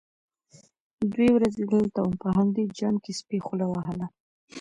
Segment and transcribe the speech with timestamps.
[1.13, 4.07] _دوې ورځې دلته وم، په همدې جام کې سپي خوله وهله.